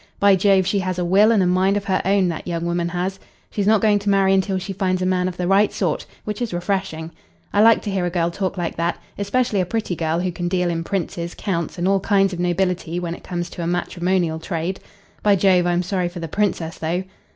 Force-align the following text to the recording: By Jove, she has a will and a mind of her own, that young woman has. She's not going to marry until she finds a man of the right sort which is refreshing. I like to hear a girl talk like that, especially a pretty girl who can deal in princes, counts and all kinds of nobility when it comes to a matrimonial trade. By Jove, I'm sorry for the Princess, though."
By 0.19 0.35
Jove, 0.35 0.65
she 0.65 0.79
has 0.79 0.97
a 0.97 1.05
will 1.05 1.31
and 1.31 1.43
a 1.43 1.45
mind 1.45 1.77
of 1.77 1.85
her 1.85 2.01
own, 2.03 2.27
that 2.29 2.47
young 2.47 2.65
woman 2.65 2.89
has. 2.89 3.19
She's 3.51 3.67
not 3.67 3.81
going 3.81 3.99
to 3.99 4.09
marry 4.09 4.33
until 4.33 4.57
she 4.57 4.73
finds 4.73 5.03
a 5.03 5.05
man 5.05 5.27
of 5.27 5.37
the 5.37 5.47
right 5.47 5.71
sort 5.71 6.07
which 6.25 6.41
is 6.41 6.55
refreshing. 6.55 7.11
I 7.53 7.61
like 7.61 7.83
to 7.83 7.91
hear 7.91 8.03
a 8.03 8.09
girl 8.09 8.31
talk 8.31 8.57
like 8.57 8.77
that, 8.77 8.97
especially 9.19 9.61
a 9.61 9.65
pretty 9.67 9.95
girl 9.95 10.19
who 10.21 10.31
can 10.31 10.47
deal 10.47 10.71
in 10.71 10.83
princes, 10.83 11.35
counts 11.35 11.77
and 11.77 11.87
all 11.87 11.99
kinds 11.99 12.33
of 12.33 12.39
nobility 12.39 12.99
when 12.99 13.13
it 13.13 13.23
comes 13.23 13.47
to 13.51 13.61
a 13.61 13.67
matrimonial 13.67 14.39
trade. 14.39 14.79
By 15.21 15.35
Jove, 15.35 15.67
I'm 15.67 15.83
sorry 15.83 16.09
for 16.09 16.19
the 16.19 16.27
Princess, 16.27 16.79
though." 16.79 17.03